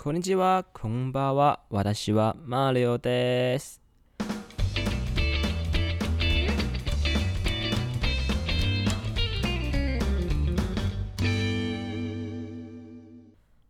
[0.00, 1.64] こんにちは、こんばんは。
[1.70, 3.82] 私はマリオです。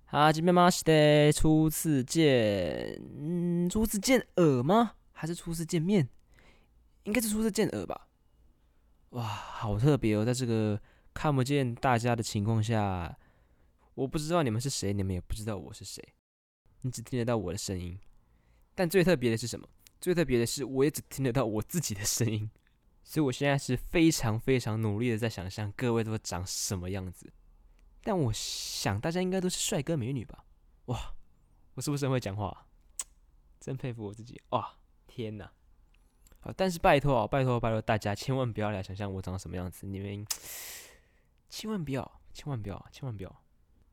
[0.04, 4.96] はじめまして，初次见，嗯，初次见耳吗？
[5.12, 6.10] 还是初次见面？
[7.04, 8.06] 应该是初次见耳吧。
[9.12, 10.78] 哇，好特别哦，在这个
[11.14, 13.16] 看不见大家的情况下，
[13.94, 16.04] 我不知道你们是谁，你们也不知道我是谁，
[16.82, 17.98] 你只听得到我的声音。
[18.74, 19.68] 但最特别的是什么？
[20.00, 22.50] 最特别的是，我也只听得到我自己的声音。
[23.02, 27.32] 所以我现在是非常非常努力的在想象各位都长什么样子。
[28.02, 30.44] 但我想大家应该都是帅哥美女吧？
[30.86, 31.14] 哇，
[31.74, 32.66] 我是不是很会讲话？
[33.58, 34.40] 真佩服我自己！
[34.50, 34.76] 哇，
[35.06, 35.50] 天哪！
[36.40, 40.24] 好，但是拜托啊，拜托拜托大家，千万不要来想象我长什么样子，你们
[41.50, 43.42] 千万不要，千万不要，千万不要。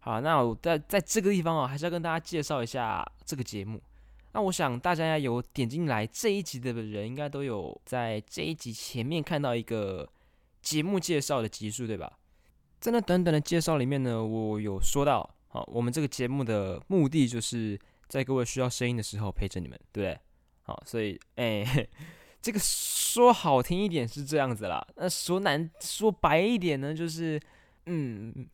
[0.05, 3.81] 好，那我在在这个地方啊，还是要跟大家介绍一下这个节目。
[4.33, 10.07] 那我想大家有点进来这一集的人，应该都有在这一集前面看到一个
[10.61, 12.19] 节目介绍的集数，对吧？
[12.79, 20.19] 在那短短的介绍里面呢，我有说到，好，我们这个节目的目的就是在各位需要声音的时候陪着你们，对不对？
[20.61, 21.65] 好，所以，哎、
[22.43, 27.41] 这个说好听一点是这样子啦，那说难说白一点呢，就是，
[27.87, 28.47] 嗯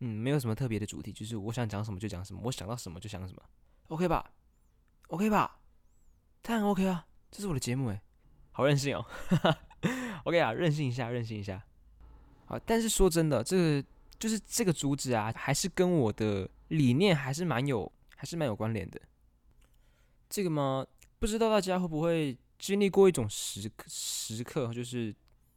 [0.00, 3.42] 嗯，没有什么特别的主题，就是我想讲什么就讲什么，我想到什么就讲什么
[3.88, 4.32] ，OK 吧
[5.08, 5.58] ？OK 吧？
[6.42, 8.02] 当然 OK 啊，这是我的节目哎，
[8.52, 9.06] 好任性哦，
[10.24, 11.64] OK 啊，任性一下，任性一下。
[12.44, 13.84] 好，但是说真的，这个
[14.18, 19.00] 就是这个主旨啊，还是跟我的理念还是蛮有，还是蛮有关联的。
[20.28, 20.86] 这个嘛，
[21.18, 25.14] 不知道大家会不会经历过一种时刻时刻，就是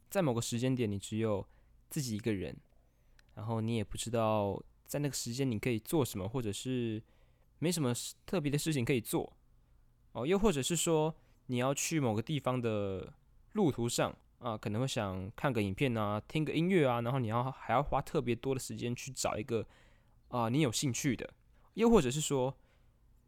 [0.08, 1.46] 在某个时间点，你只有
[1.88, 2.56] 自己一个人，
[3.40, 7.02] 然后你也不知道在那个时间你可以做什么，或者是
[7.58, 7.94] 没什么
[8.26, 9.32] 特别的事情可以做。
[10.12, 11.14] 哦，又或者是说
[11.46, 13.14] 你要去某个地方的
[13.52, 14.14] 路途上。
[14.40, 19.66] 啊，可能会想看个影片啊，听个音乐啊，然后你要还要花特别多的时间去找一个
[20.28, 21.30] 啊你有兴趣的，
[21.74, 22.56] 又或者是说，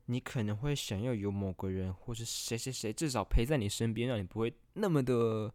[0.07, 5.53] 你可能会想要有某个人或是谁谁谁至少陪在你身边，让你不会那么的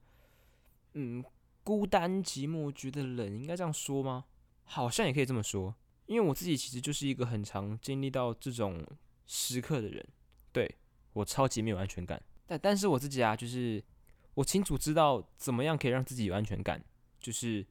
[0.94, 1.26] 嗯
[1.64, 4.26] 孤单寂寞，觉得冷，应该这样说吗？
[4.68, 8.86] 好像也可以这么说，因为我自己其实就是一个很常经历到这种
[9.26, 10.08] 时刻的人，
[10.52, 10.76] 对
[11.14, 13.84] 我超级没有安全感，但但是我自己啊，就是。
[14.38, 16.80] 我清楚知道怎么样可以让自己有安全感，
[17.20, 17.66] 就是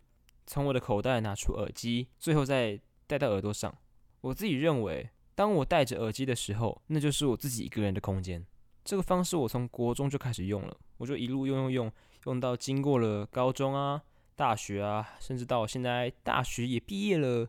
[0.48, 2.76] 从我的口袋拿出耳机，最后再
[3.06, 3.72] 戴到耳朵上。
[4.20, 8.44] 我自己认为，当我戴着耳机的时候，那就是我自己一个人的空间。
[8.84, 11.92] 这个方式我从国中就开始用了，我就一路用用用，
[12.24, 14.02] 用到经过了高中啊、
[14.36, 17.48] 大学啊，甚至到现在大学也毕业了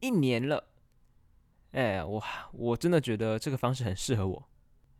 [0.00, 0.64] 一年了。
[1.72, 4.48] 哎，我我真的觉得这个方式很适合我。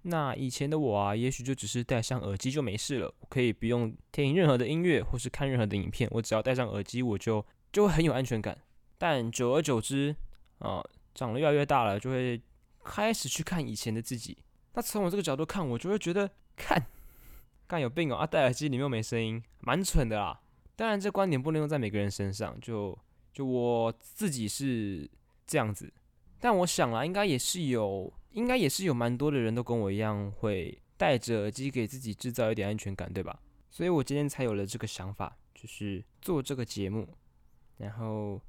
[0.02, 8.56] 那以前的我啊，也许就只是戴上耳机就没事了，我可以不用听任何的音乐或是看任何的影片，我只要戴上耳机，我就就会很有安全感。
[8.98, 10.14] 但久而久之
[10.58, 12.40] 啊，长得越来越大了，就会
[12.84, 14.36] 开始去看以前的自己。
[14.74, 16.86] 那从我这个角度看，我就会觉得，看，
[17.66, 18.16] 干有病哦！
[18.16, 20.40] 啊，戴耳机里面又没声音，蛮蠢的啦。
[20.78, 22.96] 当然，这观点不能用在每个人身上，就
[23.32, 25.10] 就我自己是
[25.44, 25.92] 这样子，
[26.38, 28.12] 但我想啦，应该也是有。
[28.32, 33.40] 应该也是有蛮多的人都跟我一样，会戴着耳机给自己制造一点安全感，对吧？
[33.70, 37.08] 所以我今天才有了这个想法，就是做这个节目，
[37.78, 38.40] 然后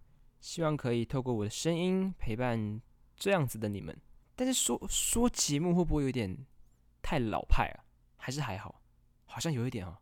[0.41, 2.79] 希望可以透过我的声音陪伴
[3.15, 3.97] 这样子的你们。
[4.35, 6.37] 但是说说节目会不会有点
[7.01, 7.79] 太老派啊？
[8.17, 8.81] 还是还好？
[9.25, 9.97] 好像有一点哦。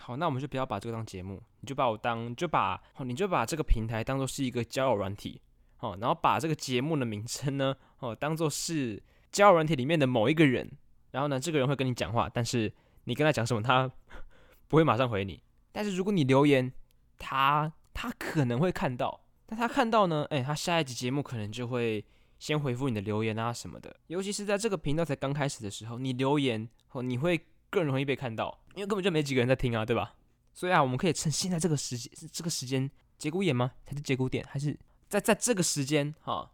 [0.00, 5.40] 好，那我们就不要把这个当节目，你就把我当，就把哦你就把这个平台当做是一个交友软体。
[5.80, 9.02] 哦，然后把这个节目的名称呢，哦，当做是
[9.32, 10.70] 交友软体里面的某一个人，
[11.12, 12.70] 然后呢，这个人会跟你讲话，但是
[13.04, 13.90] 你跟他讲什么，他
[14.68, 15.42] 不会马上回你。
[15.72, 16.70] 但是如果你留言，
[17.18, 22.04] 他他可能会看到，但他看到呢，哎，他下一集节目可能就会
[22.38, 23.96] 先回复你的留言啊什么的。
[24.08, 30.14] 尤其是在这个频道才刚开始的时候，你留言哦，你会更容易被看到，因为根本就没几个人在听啊，对吧？
[30.52, 33.72] 所以啊，我们可以趁现在这个时间，这个时间节骨眼吗？
[33.86, 34.44] 还是节骨点？
[34.50, 34.76] 还是？
[35.08, 36.50] 在在这个时间哈，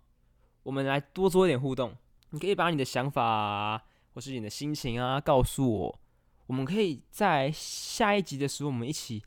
[0.62, 1.96] 我们来多做一点互动。
[2.30, 3.82] 你可以把你的想法，
[4.14, 6.00] 或是你的心情啊告诉我。
[6.46, 9.22] 我们可以在下一集的时候，我们一起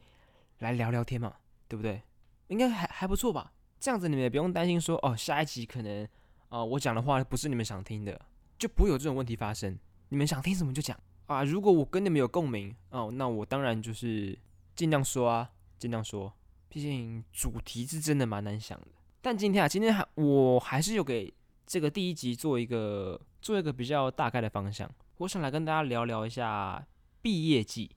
[0.60, 1.36] 来聊聊天嘛，
[1.68, 2.02] 对不对？
[2.48, 3.52] 应该还还不错吧？
[3.80, 6.08] 这样子你们也不用担心说哦，下一集可能
[6.50, 8.20] 啊、我讲的话不是你们想听的，
[8.58, 9.78] 就不会有这种问题发生。
[10.10, 11.00] 你们想听什么就讲
[11.30, 11.44] 啊。
[11.44, 14.38] 如果我跟你们有共鸣哦，那我当然就是
[14.76, 16.34] 尽量说啊，尽量说。
[16.68, 18.88] 毕竟主题是真的蛮难想的。
[19.22, 21.34] 但今天啊，今天还我还是有给
[21.66, 24.88] 这个第一集做一个做一个比较大概的方向，
[25.18, 26.86] 我想来跟大家聊聊一下
[27.22, 27.90] 毕业季。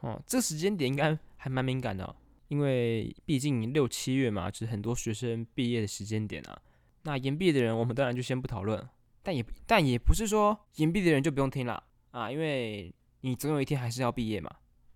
[0.00, 2.14] 哦，这时间点应该还蛮敏感的，
[2.48, 6.56] 因为毕竟六七月嘛，是很多学生毕业的时间点啊。
[7.02, 8.88] 那延毕的人，我们当然就先不讨论，
[9.22, 14.50] 但也但也不是说延毕的人就不用听了啊，因为你总有一天还是要毕业嘛，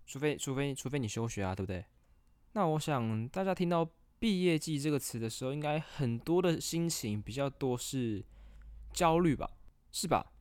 [0.07, 1.85] 除非除非除非你休学啊，对不对？
[2.53, 3.89] 那我想大家听到
[4.19, 8.25] 毕业季这个词的时候，应该很多的心情比较多是
[8.93, 9.51] 焦虑吧，
[9.93, 10.33] 是吧？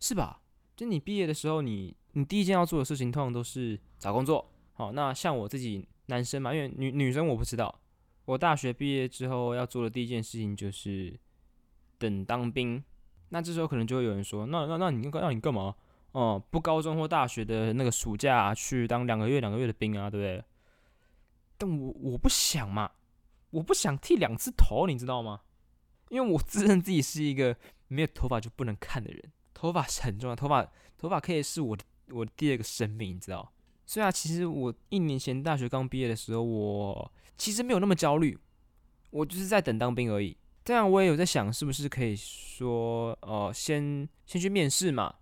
[0.00, 0.40] 是吧？
[0.76, 4.48] 就你毕业的时候，你你第一件要做的事情，通常都是找工作。
[4.74, 7.80] 好，那像我自己男生嘛，因为女女生我不知道。
[8.24, 11.18] 我大学毕业之后要做的第一件事情就是
[11.98, 12.82] 等当兵。
[13.30, 15.74] 那这时候可能就会有人说：“那那那你让你干嘛？
[16.12, 20.44] 哦，不高中或大学的那个暑假去当两个月两个月的兵啊，对不对？”
[21.58, 22.90] 但我我不想嘛，
[23.50, 25.40] 我不想剃两次头，你知道吗？
[26.08, 27.56] 因为我自认自己是一个
[27.88, 30.66] 没有头发就不能看的人，头发是很重要，头发
[30.96, 33.52] 头发可以是我的我的第二个生命，你知道。
[33.84, 38.38] 虽然其实我一年前大学刚毕业的时候，我其实没有那么焦虑，
[39.10, 40.36] 我就是在等当兵而已。
[40.64, 45.14] 这样我也有在想，是不是可以说，呃，先先去面试嘛，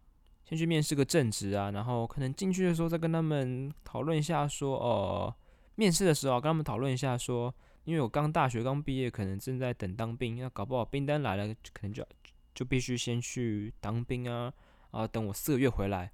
[0.48, 5.34] 先去面试个正职啊，然后可能进去的时候再跟他们讨论一下，说，呃，
[5.74, 7.52] 面试的时候跟他们讨论一下，说，
[7.82, 12.06] 因为我刚大学刚毕业，可能正在等当兵，那搞不好兵单来了，可能就
[12.54, 14.52] 就必须先去当兵啊，
[14.92, 16.12] 啊，等我四个月回来。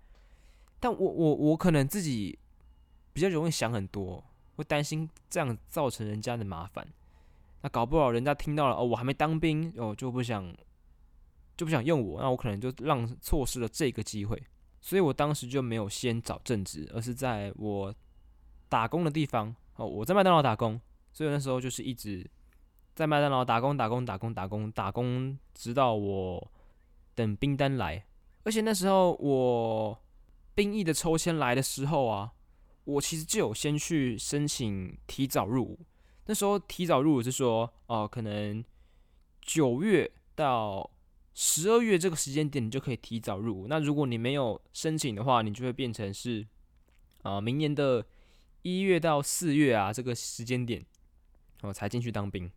[0.80, 2.38] 但我我我可能自己
[3.12, 4.24] 比较容易想很多，
[4.56, 6.86] 会担心这样造成人家的麻烦。
[7.60, 10.52] 那搞不好人家听到了哦，我还没当兵哦，就不想
[11.56, 14.40] 就不想用我，那我可能就让错失了这个机会。
[14.80, 17.94] 所以我当时就没有先找正职，而是在我
[18.68, 20.80] 打工的地方哦，我在麦当劳打工，
[21.12, 22.28] 所以那时候就是一直
[22.94, 26.52] 在麦当劳打工打工打工打工打工，直到我
[27.14, 28.04] 等兵单来。
[28.44, 29.98] 而且那时候我。
[30.54, 32.30] 兵役的抽签来的时候啊，
[32.84, 35.80] 我其实就有先去申请提早入伍。
[36.26, 38.62] 那时候提早入伍是说，哦，可能
[39.40, 40.90] 九月到
[41.34, 43.66] 十二月这个时间点，你就可以提早入伍。
[43.68, 46.46] 那如果你没有申请的话，你就会变成是
[47.22, 48.04] 啊，明年的
[48.62, 50.84] 一月到四月啊这个时间点，
[51.62, 52.50] 我才进去当兵。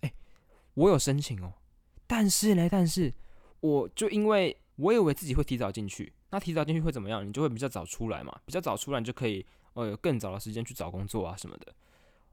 [0.00, 0.12] 哎，
[0.74, 1.54] 我有申请哦，
[2.06, 3.12] 但是呢，但是
[3.60, 6.12] 我就因为我以为自己会提早进去。
[6.30, 7.26] 那提早进去会怎么样？
[7.26, 11.72] 你就会比较早出来嘛，比较早出来你就可以，呃，有更早的时间去找工作啊什么的，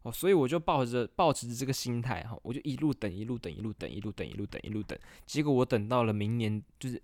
[0.05, 7.01] 哦，所以我就抱着抱持着这个心态哈，我就一路等，一路等，一路等，一路等，一路等，一路等，结果我等到了明年，就是，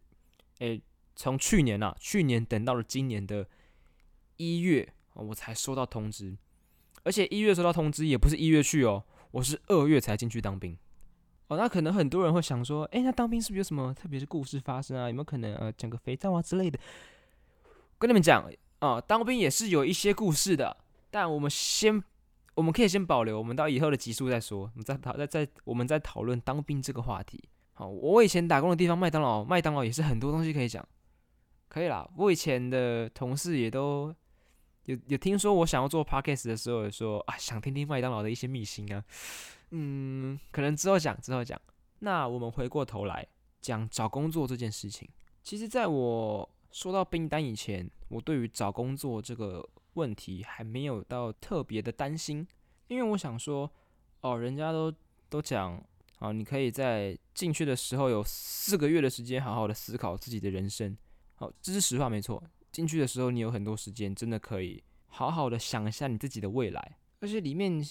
[0.59, 0.79] 诶，
[1.15, 3.47] 从去年啊，去年等到了今年的
[4.37, 6.37] 一月，我才收到通知，
[7.01, 10.77] 而且一月收到通知也不是一月去哦，我是二月才进去当兵。
[11.47, 15.07] 哦，那可能很多人会想说，哎，那当兵是不是有什么特别的故事发生啊？
[15.07, 16.79] 有没有可能呃讲个肥皂啊之类的？
[17.97, 18.47] 跟你们讲
[18.77, 20.77] 啊，当兵也是有一些故事的，
[21.09, 22.01] 但我们先，
[22.61, 24.59] 我们可以先保留，我们到以后的集数再说。
[24.59, 27.43] 我们再讨，再再，我们再讨论当兵这个话题。
[27.73, 30.87] 好，我以前打工的地方麦当劳，麦当劳也是很多东西可以讲，
[31.67, 32.07] 可以啦。
[32.15, 34.13] 我以前的同事也都
[34.85, 39.03] 有有听说我想要做 podcast 的时候，也说啊，想听听麦当劳的一些秘辛啊。
[39.71, 41.59] 嗯，可能之后讲，之后讲。
[41.97, 43.25] 那我们回过头来
[43.59, 45.09] 讲找工作这件事情。
[45.41, 52.47] 其实，在我说到兵单以前，我对于找工作这个问题还没有到特别的担心，
[52.91, 53.71] 因为我想说，
[54.19, 54.93] 哦，人家都
[55.29, 55.81] 都讲
[56.19, 60.97] 啊，你可以在进去的时候有四个月的时间，好好的思考自己的人生。
[61.35, 62.43] 好，这是实话，没错。
[62.71, 67.83] 进去的时候，你有很多时间，真的可以好好的想一下你自己的未来，而且里面。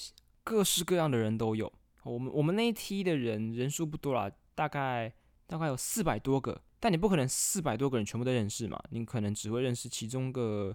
[0.42, 1.70] 各式各样的人都有。
[2.02, 5.12] 我们我们那一梯的人人数不多啦，大概
[5.46, 6.60] 大概有四百多个。
[6.80, 8.82] 但你不可能四百多个人全部都认识嘛？
[8.88, 10.74] 你可能只会认识其中个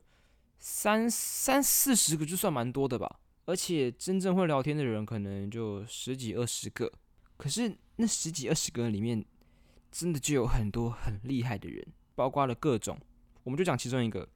[0.60, 3.20] 三三四十个，就算蛮多的吧。
[3.46, 6.92] 而且真正会聊天的人可能就十几二十个。
[7.38, 9.24] 可是那十几二十个里面，
[9.92, 11.86] 真的就有很多很厉害的人，
[12.16, 13.00] 包括了各种。
[13.44, 14.28] 我们就讲其中一个，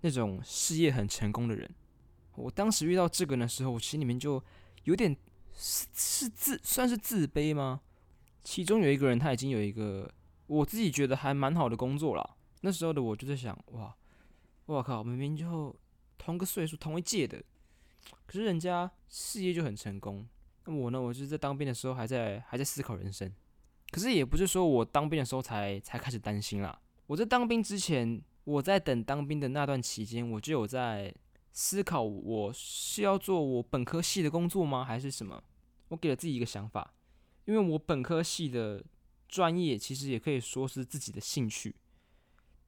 [0.00, 1.68] 那种事业很成功的人。
[2.34, 4.42] 我当时遇到这个的时候，我心里面就。
[4.84, 5.16] 有点
[5.52, 7.80] 是是自算是自卑吗？
[8.44, 10.08] 其中有一个人他已经有一个
[10.46, 12.36] 我自己觉得还蛮好的工作了。
[12.60, 13.92] 那时候的我就在想，哇，
[14.66, 15.74] 我靠，明明就
[16.16, 17.42] 同个岁数同一届的，
[18.26, 20.26] 可是人家事业就很成功。
[20.64, 23.32] 那我呢，我就是在当兵的时候还在还在思考人生。
[23.90, 26.80] 可是也不是说我当兵的时候才才开始担心啦。
[27.06, 31.14] 我在当兵之前，我在等当兵的那段期间，我就有在。
[31.58, 35.42] 思考我是要做我本科系的工作吗，还是什么？
[35.88, 36.92] 我给了自己一个想法，
[37.46, 38.84] 因为我本科系的
[39.26, 41.74] 专业，其实也可以说是自己的兴趣。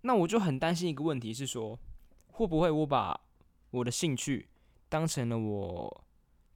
[0.00, 1.78] 那我就很担心一个问题是说，
[2.28, 3.20] 会不会我把
[3.72, 4.48] 我的兴趣
[4.88, 6.04] 当成了我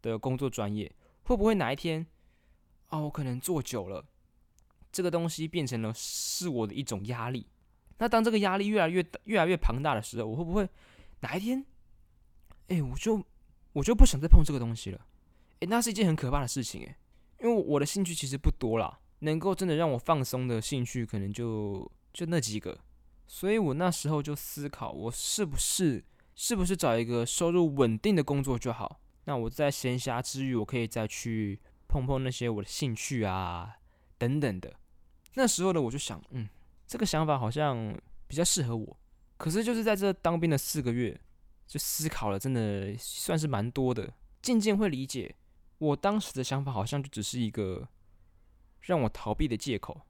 [0.01, 0.91] 的工作专业？
[1.25, 2.07] 会不会哪一天
[2.89, 4.05] 啊，我可能做久了，
[4.91, 7.47] 这个东西变成了是我的一种压力？
[7.99, 10.69] 那当这个压力越来越越来越庞大的时候，我会不会
[11.21, 11.65] 哪一天，
[12.69, 13.25] 哎，我就
[13.73, 15.07] 我就不想再碰这个东西了？
[15.61, 16.99] 哎，那是一件很可怕的事情，哎，
[17.41, 22.77] 因为我的兴趣其实不多啦，能够真的让我放松的兴趣，可能就就那几个。
[23.29, 26.05] 所以我那时候就思考，我是不是
[26.43, 29.01] 是不是找一个收入稳定的工作就好？
[29.27, 33.77] 那我在闲暇之余，我可以再去碰碰那些我的兴趣啊
[34.19, 34.75] 等等的。
[35.35, 36.49] 那时候的我就想，嗯，
[36.85, 37.97] 这个想法好像
[38.27, 38.99] 比较适合我。
[39.37, 41.17] 可是就是在这当兵的四个月，
[41.69, 44.13] 就思考了，真的算是蛮多的。
[44.43, 45.37] 渐渐会理解，
[45.79, 47.87] 我当时的想法好像就只是一个
[48.81, 50.01] 让我逃避的借口，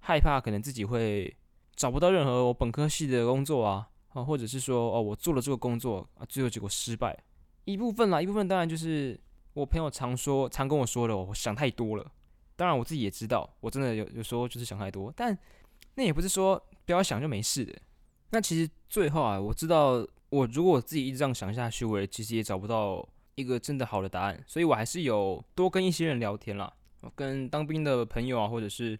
[0.00, 1.36] 害怕可能自己会。
[1.76, 7.16] 找不到任何我本科系的工作啊，啊，或者是说哦，我做了这个工作啊，最后结果失败，
[7.64, 9.18] 一部分啦，一部分当然就是
[9.54, 12.12] 我朋友常说、常跟我说的，我想太多了。
[12.56, 15.36] 当然我自己也知道，我真的有有时候就是想太多，但
[15.94, 17.74] 那也不是说不要想就没事的。
[18.30, 26.72] 那其实最后啊，我知道我如果我自己一直这样想下去，我其实也找不到一个真的好的答案，所以我还是有多跟一些人聊天啦，
[27.14, 28.98] 跟当兵的朋友啊，或者是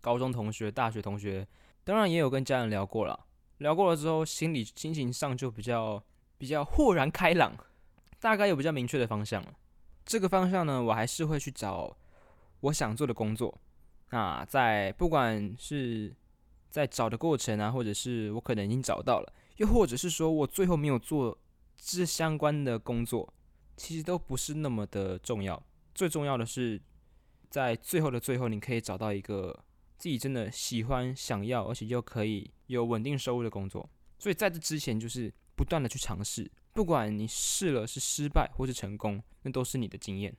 [0.00, 1.46] 高中同学、大学同学。
[1.82, 3.18] 当然也有跟家人聊过了，
[3.58, 6.02] 聊过了之后，心理心情上就比较
[6.36, 7.52] 比较豁然开朗，
[8.18, 9.54] 大概有比较明确的方向了。
[10.04, 11.96] 这个方向呢，我还是会去找
[12.60, 13.56] 我想做的工作。
[14.10, 16.14] 那在不管是
[16.70, 21.36] 在找的过程啊，或者是我可能已经找到了，又或者是说我最后没有做
[21.76, 23.32] 这相关的工作，
[23.76, 25.62] 其实都不是那么的重要。
[25.94, 26.80] 最重要的是，
[27.50, 29.64] 在最后的最后，你可以找到一个。
[29.98, 33.86] 自己真的喜欢、想要，而且又可以有稳定收入的工作，
[34.18, 40.34] 所以在这之前就是不断的去尝试，不管你试了是失败或是成功，那都是你的经验。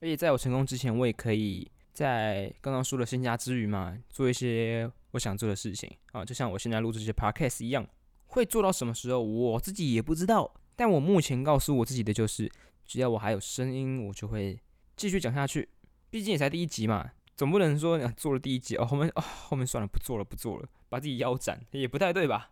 [0.00, 7.86] 而且在我成功之前，我也可以在刚刚说的身家之余嘛，做一些我想做的事情啊，就像我现在录这些 podcast 一样，
[8.26, 12.50] 会做到什么时候我自己也不知道，但我目前告诉我自己的就是，
[12.84, 14.58] 只要我还有声音，我就会
[14.96, 15.68] 继续讲下去，
[16.10, 17.12] 毕竟也才第一集嘛。
[17.40, 22.50] 总不能说做了第一集哦，后面啊后面算了不做了不做了，把自己腰斩也不太对吧？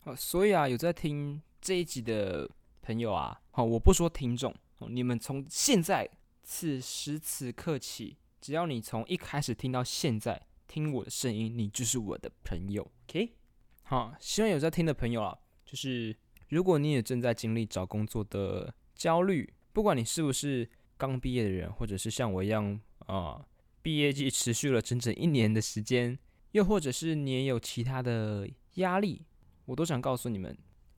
[0.00, 2.48] 好，所以啊有在听这一集的
[2.80, 4.54] 朋友啊，好我不说听众，
[4.88, 6.08] 你们从现在
[6.42, 13.34] 此时此刻起，只要你从一开始听到现在听我的声音，你就是我的朋友，OK？
[13.82, 16.16] 好，希望有在听的朋友啊，就是
[16.48, 20.66] 如果你也正在经历找工作的焦虑，不管你是不是
[20.96, 23.44] 刚毕业的人，或者是像我一样啊。
[23.82, 26.18] 毕业季持续了整整一年的时间，
[26.52, 29.22] 又或者是你也有其他的压力，
[29.64, 30.56] 我都想告诉你们，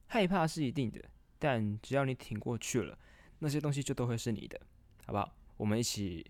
[0.08, 1.00] 害怕是一定的，
[1.38, 2.98] 但只要你挺过去了，
[3.38, 4.60] 那些东西就都会是你的，
[5.06, 5.32] 好不好？
[5.56, 6.26] 我们一起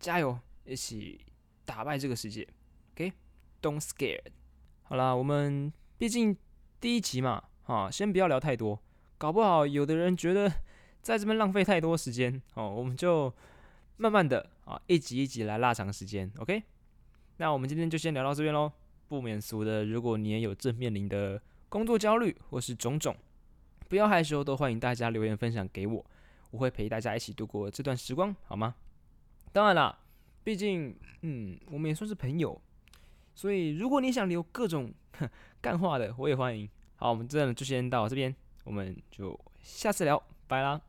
[0.00, 1.20] 加油，一起
[1.64, 2.48] 打败这个世界
[2.94, 4.20] ，OK？Don't scare。
[4.82, 6.36] 好啦，我们毕竟
[6.80, 8.82] 第一集嘛，啊，先不要聊太多，
[9.16, 10.52] 搞不好有的人觉得
[11.00, 13.32] 在这边浪费太多时间，哦，我们就。
[13.96, 16.62] 慢慢的啊，一集一集来拉长时间，OK？
[17.36, 18.70] 那我们今天就先聊到这边喽。
[19.06, 23.14] 不免俗的，如果你也有正面临的工作焦虑或是种种，
[23.88, 26.04] 不要害羞，都欢迎大家留言分享给我，
[26.50, 28.74] 我会陪大家一起度过这段时光，好吗？
[29.52, 29.96] 当然啦，
[30.42, 32.60] 毕竟嗯，我们也算是朋友，
[33.34, 34.92] 所以如果你想留各种
[35.60, 36.68] 干话的，我也欢迎。
[36.96, 38.34] 好，我们真的就先到这边，
[38.64, 40.80] 我们就下次聊，拜啦。